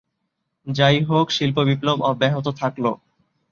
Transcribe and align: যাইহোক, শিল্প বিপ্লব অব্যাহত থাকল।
যাইহোক, 0.67 1.27
শিল্প 1.31 1.57
বিপ্লব 1.67 1.97
অব্যাহত 2.01 2.47
থাকল। 2.61 2.85